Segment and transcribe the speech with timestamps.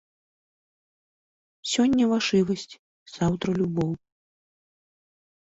[1.73, 2.73] Сёння вашывасць,
[3.19, 3.91] заўтра любоў.